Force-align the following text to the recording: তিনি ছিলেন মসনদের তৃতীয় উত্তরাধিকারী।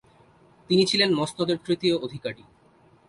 তিনি 0.69 0.83
ছিলেন 0.85 1.09
মসনদের 1.13 1.57
তৃতীয় 1.65 1.95
উত্তরাধিকারী। 1.95 2.43